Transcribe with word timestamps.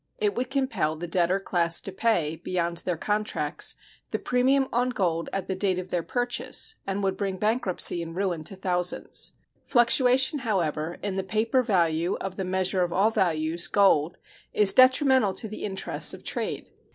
It 0.17 0.33
would 0.33 0.49
compel 0.49 0.95
the 0.95 1.05
debtor 1.05 1.39
class 1.39 1.79
to 1.81 1.91
pay, 1.91 2.37
beyond 2.37 2.77
their 2.77 2.97
contracts, 2.97 3.75
the 4.09 4.17
premium 4.17 4.67
on 4.73 4.89
gold 4.89 5.29
at 5.31 5.47
the 5.47 5.53
date 5.53 5.77
of 5.77 5.89
their 5.89 6.01
purchase 6.01 6.73
and 6.87 7.03
would 7.03 7.15
bring 7.15 7.37
bankruptcy 7.37 8.01
and 8.01 8.17
ruin 8.17 8.43
to 8.45 8.55
thousands. 8.55 9.33
Fluctuation, 9.63 10.39
however, 10.39 10.97
in 11.03 11.17
the 11.17 11.23
paper 11.23 11.61
value 11.61 12.15
of 12.15 12.35
the 12.35 12.43
measure 12.45 12.81
of 12.81 12.91
all 12.91 13.11
values 13.11 13.67
(gold) 13.67 14.17
is 14.53 14.73
detrimental 14.73 15.33
to 15.35 15.47
the 15.47 15.63
interests 15.63 16.15
of 16.15 16.23
trade. 16.23 16.71